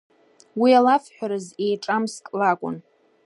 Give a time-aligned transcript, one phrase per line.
[0.61, 2.77] Уи алафҳәараз еиҿамск лакәын.